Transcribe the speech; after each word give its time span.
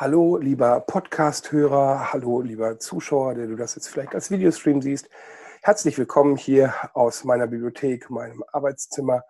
Hallo, 0.00 0.36
lieber 0.36 0.78
Podcast-Hörer, 0.78 2.12
hallo, 2.12 2.40
lieber 2.40 2.78
Zuschauer, 2.78 3.34
der 3.34 3.48
du 3.48 3.56
das 3.56 3.74
jetzt 3.74 3.88
vielleicht 3.88 4.14
als 4.14 4.30
Videostream 4.30 4.80
siehst. 4.80 5.10
Herzlich 5.60 5.98
willkommen 5.98 6.36
hier 6.36 6.72
aus 6.94 7.24
meiner 7.24 7.48
Bibliothek, 7.48 8.08
meinem 8.08 8.44
Arbeitszimmer, 8.52 9.24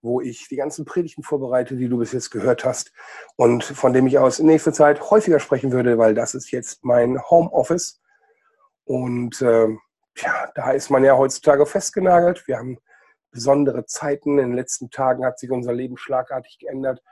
wo 0.00 0.22
ich 0.22 0.48
die 0.48 0.56
ganzen 0.56 0.86
Predigten 0.86 1.22
vorbereite, 1.22 1.76
die 1.76 1.90
du 1.90 1.98
bis 1.98 2.12
jetzt 2.12 2.30
gehört 2.30 2.64
hast 2.64 2.90
und 3.36 3.64
von 3.64 3.92
dem 3.92 4.06
ich 4.06 4.18
aus 4.18 4.38
in 4.38 4.46
nächster 4.46 4.72
Zeit 4.72 5.10
häufiger 5.10 5.40
sprechen 5.40 5.72
würde, 5.72 5.98
weil 5.98 6.14
das 6.14 6.32
ist 6.34 6.50
jetzt 6.52 6.86
mein 6.86 7.20
Homeoffice. 7.28 8.00
Und 8.84 9.42
äh, 9.42 9.68
ja, 10.16 10.50
da 10.54 10.70
ist 10.70 10.88
man 10.88 11.04
ja 11.04 11.18
heutzutage 11.18 11.66
festgenagelt. 11.66 12.48
Wir 12.48 12.56
haben 12.56 12.78
besondere 13.30 13.84
Zeiten. 13.84 14.38
In 14.38 14.52
den 14.52 14.56
letzten 14.56 14.88
Tagen 14.88 15.22
hat 15.26 15.38
sich 15.38 15.50
unser 15.50 15.74
Leben 15.74 15.98
schlagartig 15.98 16.60
geändert. 16.60 17.02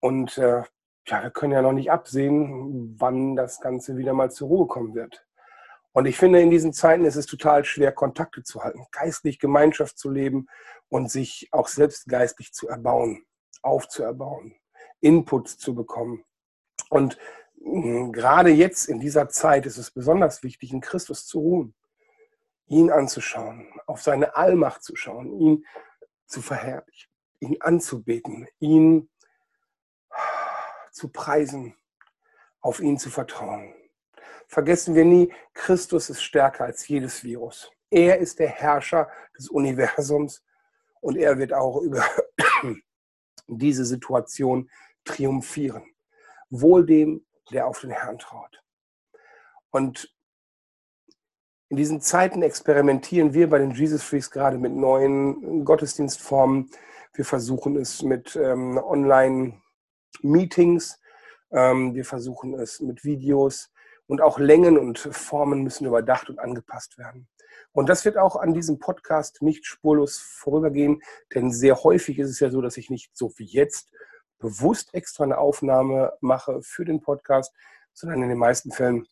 Und 0.00 0.36
äh, 0.36 0.64
ja, 1.06 1.22
wir 1.22 1.30
können 1.30 1.52
ja 1.52 1.62
noch 1.62 1.72
nicht 1.72 1.90
absehen, 1.90 2.96
wann 2.98 3.36
das 3.36 3.60
Ganze 3.60 3.96
wieder 3.96 4.14
mal 4.14 4.30
zur 4.30 4.48
Ruhe 4.48 4.66
kommen 4.66 4.94
wird. 4.94 5.26
Und 5.92 6.06
ich 6.06 6.16
finde, 6.16 6.40
in 6.40 6.50
diesen 6.50 6.72
Zeiten 6.72 7.04
ist 7.04 7.16
es 7.16 7.26
total 7.26 7.64
schwer, 7.64 7.92
Kontakte 7.92 8.42
zu 8.42 8.64
halten, 8.64 8.86
geistlich 8.90 9.38
Gemeinschaft 9.38 9.96
zu 9.96 10.10
leben 10.10 10.48
und 10.88 11.10
sich 11.10 11.48
auch 11.52 11.68
selbst 11.68 12.08
geistlich 12.08 12.52
zu 12.52 12.68
erbauen, 12.68 13.24
aufzuerbauen, 13.62 14.56
Input 15.00 15.48
zu 15.48 15.74
bekommen. 15.74 16.24
Und 16.90 17.16
hm, 17.62 18.12
gerade 18.12 18.50
jetzt 18.50 18.88
in 18.88 18.98
dieser 18.98 19.28
Zeit 19.28 19.66
ist 19.66 19.78
es 19.78 19.92
besonders 19.92 20.42
wichtig, 20.42 20.72
in 20.72 20.80
Christus 20.80 21.26
zu 21.26 21.38
ruhen, 21.38 21.74
ihn 22.66 22.90
anzuschauen, 22.90 23.68
auf 23.86 24.02
seine 24.02 24.34
Allmacht 24.34 24.82
zu 24.82 24.96
schauen, 24.96 25.38
ihn 25.38 25.64
zu 26.26 26.42
verherrlichen, 26.42 27.10
ihn 27.38 27.56
anzubeten, 27.60 28.48
ihn 28.58 29.10
zu 30.94 31.08
preisen, 31.08 31.76
auf 32.60 32.80
ihn 32.80 32.98
zu 32.98 33.10
vertrauen. 33.10 33.74
Vergessen 34.46 34.94
wir 34.94 35.04
nie, 35.04 35.32
Christus 35.52 36.08
ist 36.08 36.22
stärker 36.22 36.64
als 36.64 36.86
jedes 36.88 37.24
Virus. 37.24 37.70
Er 37.90 38.18
ist 38.18 38.38
der 38.38 38.48
Herrscher 38.48 39.10
des 39.36 39.48
Universums 39.48 40.42
und 41.00 41.16
er 41.16 41.38
wird 41.38 41.52
auch 41.52 41.82
über 41.82 42.04
diese 43.46 43.84
Situation 43.84 44.70
triumphieren. 45.04 45.84
Wohl 46.48 46.86
dem, 46.86 47.26
der 47.50 47.66
auf 47.66 47.80
den 47.80 47.90
Herrn 47.90 48.18
traut. 48.18 48.62
Und 49.70 50.14
in 51.68 51.76
diesen 51.76 52.00
Zeiten 52.00 52.42
experimentieren 52.42 53.34
wir 53.34 53.50
bei 53.50 53.58
den 53.58 53.72
Jesus 53.72 54.04
Freaks 54.04 54.30
gerade 54.30 54.58
mit 54.58 54.72
neuen 54.72 55.64
Gottesdienstformen. 55.64 56.70
Wir 57.14 57.24
versuchen 57.24 57.76
es 57.76 58.02
mit 58.02 58.36
ähm, 58.36 58.78
Online- 58.78 59.60
Meetings. 60.22 61.00
Ähm, 61.50 61.94
wir 61.94 62.04
versuchen 62.04 62.54
es 62.54 62.80
mit 62.80 63.04
Videos 63.04 63.72
und 64.06 64.20
auch 64.20 64.38
Längen 64.38 64.78
und 64.78 64.98
Formen 64.98 65.62
müssen 65.62 65.86
überdacht 65.86 66.28
und 66.28 66.38
angepasst 66.38 66.98
werden. 66.98 67.28
Und 67.72 67.88
das 67.88 68.04
wird 68.04 68.16
auch 68.16 68.36
an 68.36 68.54
diesem 68.54 68.78
Podcast 68.78 69.42
nicht 69.42 69.66
spurlos 69.66 70.18
vorübergehen, 70.18 71.02
denn 71.34 71.50
sehr 71.50 71.82
häufig 71.82 72.18
ist 72.18 72.30
es 72.30 72.40
ja 72.40 72.50
so, 72.50 72.60
dass 72.60 72.76
ich 72.76 72.90
nicht 72.90 73.16
so 73.16 73.32
wie 73.36 73.44
jetzt 73.44 73.90
bewusst 74.38 74.94
extra 74.94 75.24
eine 75.24 75.38
Aufnahme 75.38 76.12
mache 76.20 76.60
für 76.62 76.84
den 76.84 77.00
Podcast, 77.00 77.52
sondern 77.92 78.22
in 78.22 78.28
den 78.28 78.38
meisten 78.38 78.70
Fällen 78.70 79.06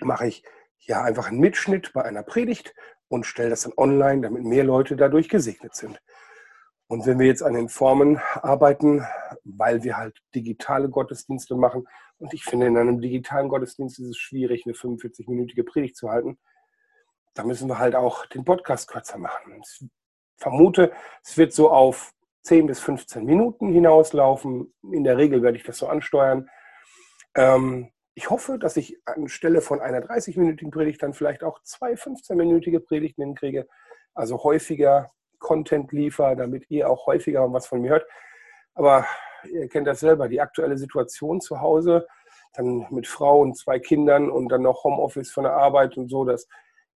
mache 0.00 0.26
ich 0.26 0.44
ja 0.80 1.02
einfach 1.02 1.28
einen 1.28 1.40
Mitschnitt 1.40 1.92
bei 1.92 2.02
einer 2.02 2.22
Predigt 2.22 2.74
und 3.08 3.24
stelle 3.24 3.50
das 3.50 3.62
dann 3.62 3.72
online, 3.76 4.22
damit 4.22 4.44
mehr 4.44 4.64
Leute 4.64 4.96
dadurch 4.96 5.28
gesegnet 5.28 5.74
sind. 5.74 6.00
Und 6.86 7.06
wenn 7.06 7.18
wir 7.18 7.26
jetzt 7.26 7.42
an 7.42 7.54
den 7.54 7.68
Formen 7.68 8.20
arbeiten, 8.34 9.04
weil 9.44 9.82
wir 9.84 9.96
halt 9.96 10.18
digitale 10.34 10.88
Gottesdienste 10.88 11.56
machen, 11.56 11.86
und 12.18 12.32
ich 12.32 12.44
finde, 12.44 12.66
in 12.66 12.76
einem 12.76 13.00
digitalen 13.00 13.48
Gottesdienst 13.48 13.98
ist 13.98 14.08
es 14.08 14.18
schwierig, 14.18 14.64
eine 14.64 14.74
45-minütige 14.74 15.64
Predigt 15.64 15.96
zu 15.96 16.10
halten, 16.10 16.38
da 17.34 17.42
müssen 17.44 17.68
wir 17.68 17.78
halt 17.78 17.94
auch 17.94 18.26
den 18.26 18.44
Podcast 18.44 18.88
kürzer 18.88 19.18
machen. 19.18 19.60
Ich 19.60 19.88
vermute, 20.36 20.92
es 21.24 21.36
wird 21.36 21.52
so 21.52 21.70
auf 21.70 22.12
10 22.42 22.66
bis 22.66 22.80
15 22.80 23.24
Minuten 23.24 23.72
hinauslaufen. 23.72 24.72
In 24.92 25.04
der 25.04 25.16
Regel 25.16 25.42
werde 25.42 25.56
ich 25.56 25.64
das 25.64 25.78
so 25.78 25.88
ansteuern. 25.88 26.48
Ähm, 27.34 27.90
ich 28.14 28.30
hoffe, 28.30 28.58
dass 28.58 28.76
ich 28.76 28.96
anstelle 29.06 29.60
von 29.60 29.80
einer 29.80 30.00
30-minütigen 30.00 30.70
Predigt 30.70 31.02
dann 31.02 31.14
vielleicht 31.14 31.42
auch 31.42 31.60
zwei 31.62 31.94
15-minütige 31.94 32.78
Predigten 32.78 33.22
hinkriege. 33.22 33.66
Also 34.14 34.44
häufiger 34.44 35.10
Content 35.44 35.92
liefere, 35.92 36.36
damit 36.36 36.70
ihr 36.70 36.88
auch 36.88 37.06
häufiger 37.06 37.52
was 37.52 37.66
von 37.66 37.82
mir 37.82 37.90
hört. 37.90 38.06
Aber 38.74 39.06
ihr 39.44 39.68
kennt 39.68 39.86
das 39.86 40.00
selber, 40.00 40.28
die 40.28 40.40
aktuelle 40.40 40.78
Situation 40.78 41.42
zu 41.42 41.60
Hause, 41.60 42.06
dann 42.54 42.86
mit 42.90 43.06
Frau 43.06 43.40
und 43.40 43.56
zwei 43.56 43.78
Kindern 43.78 44.30
und 44.30 44.48
dann 44.48 44.62
noch 44.62 44.84
Homeoffice 44.84 45.30
von 45.30 45.44
der 45.44 45.52
Arbeit 45.52 45.98
und 45.98 46.08
so, 46.08 46.24
das 46.24 46.48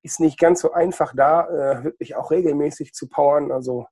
ist 0.03 0.19
nicht 0.19 0.38
ganz 0.38 0.60
so 0.60 0.72
einfach 0.72 1.12
da, 1.14 1.47
äh, 1.48 1.84
wirklich 1.84 2.16
auch 2.16 2.31
regelmäßig 2.31 2.94
zu 2.94 3.09
powern. 3.09 3.53
Also 3.53 3.86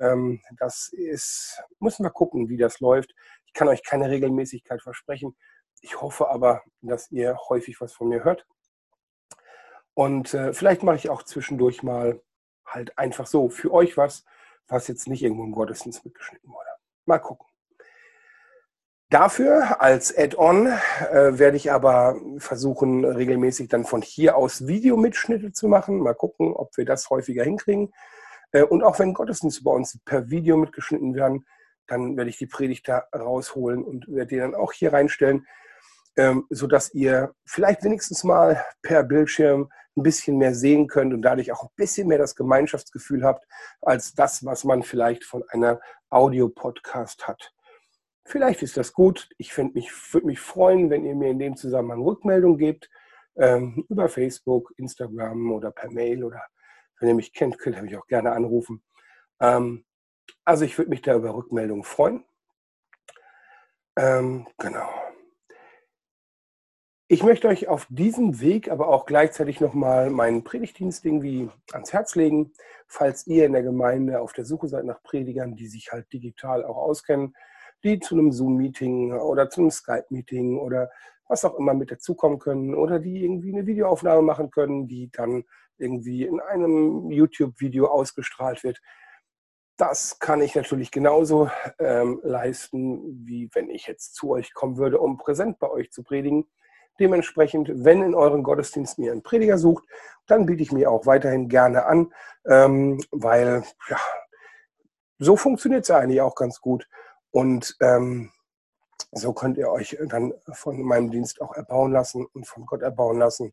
ähm, 0.00 0.40
das 0.58 0.88
ist, 0.92 1.62
müssen 1.78 2.04
wir 2.04 2.10
gucken, 2.10 2.48
wie 2.48 2.56
das 2.56 2.80
läuft. 2.80 3.14
Ich 3.46 3.52
kann 3.52 3.68
euch 3.68 3.84
keine 3.84 4.10
Regelmäßigkeit 4.10 4.82
versprechen. 4.82 5.36
Ich 5.80 6.00
hoffe 6.00 6.28
aber, 6.28 6.62
dass 6.80 7.10
ihr 7.12 7.38
häufig 7.48 7.80
was 7.80 7.92
von 7.92 8.08
mir 8.08 8.24
hört. 8.24 8.46
Und 9.94 10.34
äh, 10.34 10.52
vielleicht 10.54 10.82
mache 10.82 10.96
ich 10.96 11.10
auch 11.10 11.22
zwischendurch 11.22 11.82
mal 11.82 12.20
halt 12.74 12.98
einfach 12.98 13.26
so 13.26 13.48
für 13.48 13.72
euch 13.72 13.96
was, 13.96 14.24
was 14.68 14.88
jetzt 14.88 15.08
nicht 15.08 15.22
irgendwo 15.22 15.44
im 15.44 15.52
Gottesdienst 15.52 16.04
mitgeschnitten 16.04 16.50
wurde. 16.50 16.68
Mal 17.06 17.18
gucken. 17.18 17.46
Dafür 19.10 19.82
als 19.82 20.16
Add-on 20.16 20.68
äh, 20.68 21.38
werde 21.38 21.58
ich 21.58 21.70
aber 21.70 22.18
versuchen, 22.38 23.04
regelmäßig 23.04 23.68
dann 23.68 23.84
von 23.84 24.00
hier 24.00 24.36
aus 24.36 24.66
Videomitschnitte 24.66 25.52
zu 25.52 25.68
machen. 25.68 25.98
Mal 25.98 26.14
gucken, 26.14 26.54
ob 26.54 26.74
wir 26.78 26.86
das 26.86 27.10
häufiger 27.10 27.44
hinkriegen. 27.44 27.92
Äh, 28.52 28.62
und 28.62 28.82
auch 28.82 28.98
wenn 28.98 29.12
Gottesdienste 29.12 29.64
bei 29.64 29.70
uns 29.70 29.98
per 30.06 30.30
Video 30.30 30.56
mitgeschnitten 30.56 31.14
werden, 31.14 31.44
dann 31.86 32.16
werde 32.16 32.30
ich 32.30 32.38
die 32.38 32.46
Predigt 32.46 32.88
da 32.88 33.04
rausholen 33.14 33.84
und 33.84 34.08
werde 34.08 34.28
die 34.28 34.38
dann 34.38 34.54
auch 34.54 34.72
hier 34.72 34.94
reinstellen, 34.94 35.46
ähm, 36.16 36.46
sodass 36.48 36.94
ihr 36.94 37.34
vielleicht 37.44 37.84
wenigstens 37.84 38.24
mal 38.24 38.64
per 38.80 39.02
Bildschirm 39.02 39.70
ein 39.96 40.02
bisschen 40.02 40.38
mehr 40.38 40.54
sehen 40.54 40.86
könnt 40.86 41.12
und 41.12 41.22
dadurch 41.22 41.52
auch 41.52 41.62
ein 41.64 41.74
bisschen 41.76 42.08
mehr 42.08 42.18
das 42.18 42.34
Gemeinschaftsgefühl 42.34 43.24
habt, 43.24 43.46
als 43.80 44.14
das, 44.14 44.44
was 44.44 44.64
man 44.64 44.82
vielleicht 44.82 45.24
von 45.24 45.44
einer 45.48 45.80
Audio-Podcast 46.10 47.26
hat. 47.26 47.52
Vielleicht 48.24 48.62
ist 48.62 48.76
das 48.76 48.92
gut. 48.92 49.28
Ich 49.36 49.56
mich, 49.58 49.90
würde 50.12 50.26
mich 50.26 50.40
freuen, 50.40 50.90
wenn 50.90 51.04
ihr 51.04 51.14
mir 51.14 51.30
in 51.30 51.38
dem 51.38 51.56
Zusammenhang 51.56 52.02
Rückmeldung 52.02 52.56
gebt, 52.56 52.88
ähm, 53.36 53.84
über 53.88 54.08
Facebook, 54.08 54.72
Instagram 54.76 55.52
oder 55.52 55.70
per 55.70 55.90
Mail 55.90 56.24
oder 56.24 56.42
wenn 57.00 57.08
ihr 57.08 57.14
mich 57.14 57.32
kennt, 57.32 57.58
könnt 57.58 57.76
ihr 57.76 57.82
mich 57.82 57.96
auch 57.96 58.06
gerne 58.06 58.32
anrufen. 58.32 58.82
Ähm, 59.40 59.84
also 60.44 60.64
ich 60.64 60.78
würde 60.78 60.90
mich 60.90 61.02
da 61.02 61.14
über 61.14 61.34
Rückmeldungen 61.34 61.84
freuen. 61.84 62.24
Ähm, 63.96 64.46
genau. 64.58 64.88
Ich 67.12 67.22
möchte 67.22 67.46
euch 67.48 67.68
auf 67.68 67.86
diesem 67.90 68.40
Weg 68.40 68.70
aber 68.70 68.88
auch 68.88 69.04
gleichzeitig 69.04 69.60
nochmal 69.60 70.08
meinen 70.08 70.44
Predigtdienst 70.44 71.04
irgendwie 71.04 71.50
ans 71.70 71.92
Herz 71.92 72.14
legen, 72.14 72.54
falls 72.86 73.26
ihr 73.26 73.44
in 73.44 73.52
der 73.52 73.62
Gemeinde 73.62 74.22
auf 74.22 74.32
der 74.32 74.46
Suche 74.46 74.66
seid 74.66 74.86
nach 74.86 75.02
Predigern, 75.02 75.54
die 75.54 75.66
sich 75.66 75.92
halt 75.92 76.10
digital 76.10 76.64
auch 76.64 76.78
auskennen, 76.78 77.34
die 77.84 78.00
zu 78.00 78.14
einem 78.14 78.32
Zoom-Meeting 78.32 79.12
oder 79.12 79.50
zu 79.50 79.60
einem 79.60 79.70
Skype-Meeting 79.70 80.56
oder 80.56 80.90
was 81.28 81.44
auch 81.44 81.58
immer 81.58 81.74
mit 81.74 81.90
dazukommen 81.90 82.38
können 82.38 82.74
oder 82.74 82.98
die 82.98 83.22
irgendwie 83.22 83.52
eine 83.52 83.66
Videoaufnahme 83.66 84.22
machen 84.22 84.50
können, 84.50 84.88
die 84.88 85.10
dann 85.12 85.44
irgendwie 85.76 86.24
in 86.24 86.40
einem 86.40 87.10
YouTube-Video 87.10 87.88
ausgestrahlt 87.88 88.64
wird. 88.64 88.80
Das 89.76 90.18
kann 90.18 90.40
ich 90.40 90.54
natürlich 90.54 90.90
genauso 90.90 91.50
ähm, 91.78 92.20
leisten, 92.22 93.26
wie 93.26 93.50
wenn 93.52 93.68
ich 93.68 93.86
jetzt 93.86 94.14
zu 94.14 94.30
euch 94.30 94.54
kommen 94.54 94.78
würde, 94.78 94.98
um 94.98 95.18
präsent 95.18 95.58
bei 95.58 95.68
euch 95.68 95.92
zu 95.92 96.02
predigen. 96.02 96.46
Dementsprechend, 96.98 97.70
wenn 97.72 98.02
in 98.02 98.14
euren 98.14 98.42
Gottesdiensten 98.42 99.04
ihr 99.04 99.12
einen 99.12 99.22
Prediger 99.22 99.58
sucht, 99.58 99.84
dann 100.26 100.46
biete 100.46 100.62
ich 100.62 100.72
mir 100.72 100.90
auch 100.90 101.06
weiterhin 101.06 101.48
gerne 101.48 101.86
an, 101.86 102.12
ähm, 102.46 103.00
weil 103.10 103.64
ja, 103.88 103.98
so 105.18 105.36
funktioniert 105.36 105.84
es 105.84 105.90
eigentlich 105.90 106.20
auch 106.20 106.34
ganz 106.34 106.60
gut. 106.60 106.88
Und 107.30 107.76
ähm, 107.80 108.30
so 109.12 109.32
könnt 109.32 109.58
ihr 109.58 109.70
euch 109.70 109.96
dann 110.06 110.32
von 110.52 110.82
meinem 110.82 111.10
Dienst 111.10 111.40
auch 111.40 111.54
erbauen 111.54 111.92
lassen 111.92 112.26
und 112.32 112.46
von 112.46 112.66
Gott 112.66 112.82
erbauen 112.82 113.18
lassen. 113.18 113.52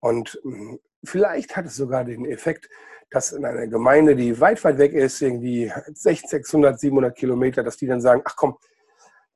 Und 0.00 0.40
hm, 0.42 0.78
vielleicht 1.04 1.56
hat 1.56 1.66
es 1.66 1.76
sogar 1.76 2.04
den 2.04 2.24
Effekt, 2.24 2.68
dass 3.10 3.32
in 3.32 3.44
einer 3.44 3.66
Gemeinde, 3.66 4.16
die 4.16 4.40
weit, 4.40 4.62
weit 4.64 4.78
weg 4.78 4.92
ist, 4.92 5.20
irgendwie 5.22 5.72
600, 5.92 6.78
700 6.78 7.16
Kilometer, 7.16 7.62
dass 7.62 7.76
die 7.76 7.86
dann 7.86 8.00
sagen, 8.00 8.22
ach 8.24 8.36
komm, 8.36 8.58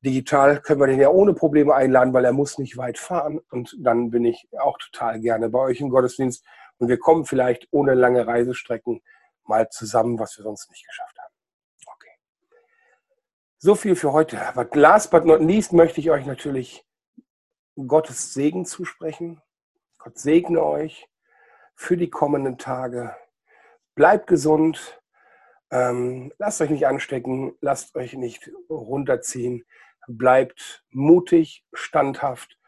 digital 0.04 0.60
können 0.60 0.80
wir 0.80 0.86
den 0.86 1.00
ja 1.00 1.08
ohne 1.08 1.32
Probleme 1.32 1.74
einladen, 1.74 2.12
weil 2.12 2.24
er 2.24 2.32
muss 2.32 2.58
nicht 2.58 2.76
weit 2.76 2.98
fahren. 2.98 3.40
Und 3.50 3.76
dann 3.78 4.10
bin 4.10 4.24
ich 4.24 4.48
auch 4.58 4.78
total 4.78 5.20
gerne 5.20 5.48
bei 5.48 5.60
euch 5.60 5.80
im 5.80 5.90
Gottesdienst. 5.90 6.44
Und 6.78 6.88
wir 6.88 6.98
kommen 6.98 7.24
vielleicht 7.24 7.68
ohne 7.70 7.94
lange 7.94 8.26
Reisestrecken 8.26 9.02
mal 9.44 9.68
zusammen, 9.70 10.18
was 10.18 10.36
wir 10.36 10.42
sonst 10.42 10.68
nicht 10.70 10.86
geschafft 10.86 11.18
haben. 11.18 11.34
Okay. 11.94 12.10
So 13.58 13.74
viel 13.74 13.96
für 13.96 14.12
heute. 14.12 14.44
Aber 14.46 14.68
last 14.72 15.10
but 15.10 15.24
not 15.24 15.40
least 15.40 15.72
möchte 15.72 16.00
ich 16.00 16.10
euch 16.10 16.26
natürlich 16.26 16.84
Gottes 17.76 18.34
Segen 18.34 18.66
zusprechen. 18.66 19.40
Gott 19.98 20.18
segne 20.18 20.62
euch 20.64 21.08
für 21.74 21.96
die 21.96 22.10
kommenden 22.10 22.58
Tage. 22.58 23.16
Bleibt 23.94 24.26
gesund. 24.26 25.00
Ähm, 25.70 26.32
lasst 26.38 26.60
euch 26.60 26.70
nicht 26.70 26.86
anstecken. 26.86 27.56
Lasst 27.60 27.94
euch 27.94 28.14
nicht 28.14 28.50
runterziehen. 28.68 29.64
Bleibt 30.08 30.84
mutig, 30.90 31.64
standhaft, 31.72 32.58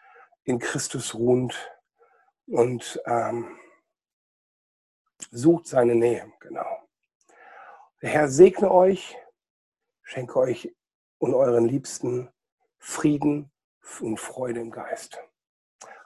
in 0.44 0.58
Christus 0.58 1.14
ruhend 1.14 1.54
und 2.46 3.00
ähm, 3.06 3.58
sucht 5.30 5.66
seine 5.66 5.94
Nähe. 5.94 6.32
Genau. 6.40 6.88
Der 8.02 8.10
Herr 8.10 8.28
segne 8.28 8.70
euch, 8.70 9.16
schenke 10.02 10.36
euch 10.36 10.74
und 11.18 11.34
euren 11.34 11.66
Liebsten 11.66 12.30
Frieden 12.78 13.50
und 14.00 14.20
Freude 14.20 14.60
im 14.60 14.70
Geist. 14.70 15.18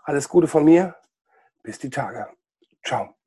Alles 0.05 0.29
Gute 0.29 0.47
von 0.47 0.65
mir. 0.65 0.97
Bis 1.63 1.79
die 1.79 1.91
Tage. 1.91 2.29
Ciao. 2.85 3.18